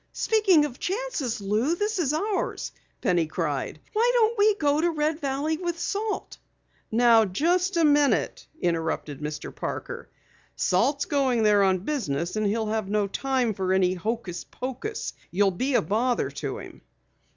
[0.13, 3.79] "Speaking of chances, Lou, this is ours!" Penny cried.
[3.93, 6.39] "Why don't we go to Red Valley with Salt?"
[6.91, 9.53] "Now just a minute," interrupted Mr.
[9.53, 10.09] Parker.
[10.55, 15.13] "Salt's going there on business and he'll have no time for any hocus pocus.
[15.29, 16.81] You'll be a bother to him!"